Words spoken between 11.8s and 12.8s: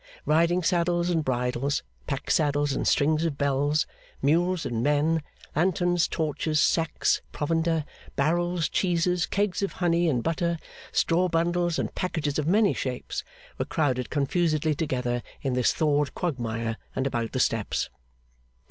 packages of many